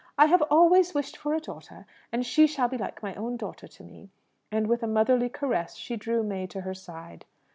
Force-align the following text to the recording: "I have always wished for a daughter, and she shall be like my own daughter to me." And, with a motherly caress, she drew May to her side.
"I 0.17 0.25
have 0.25 0.41
always 0.49 0.95
wished 0.95 1.15
for 1.15 1.35
a 1.35 1.39
daughter, 1.39 1.85
and 2.11 2.25
she 2.25 2.47
shall 2.47 2.67
be 2.67 2.75
like 2.79 3.03
my 3.03 3.13
own 3.13 3.37
daughter 3.37 3.67
to 3.67 3.83
me." 3.83 4.09
And, 4.51 4.65
with 4.65 4.81
a 4.81 4.87
motherly 4.87 5.29
caress, 5.29 5.75
she 5.75 5.95
drew 5.95 6.23
May 6.23 6.47
to 6.47 6.61
her 6.61 6.73
side. 6.73 7.23